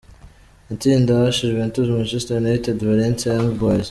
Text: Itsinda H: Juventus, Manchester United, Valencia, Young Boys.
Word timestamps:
Itsinda 0.75 1.11
H: 1.25 1.39
Juventus, 1.49 1.87
Manchester 1.93 2.35
United, 2.43 2.77
Valencia, 2.89 3.31
Young 3.37 3.55
Boys. 3.59 3.79